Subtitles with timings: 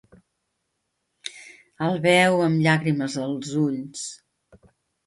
[1.89, 4.07] El veu amb llàgrimes als ulls.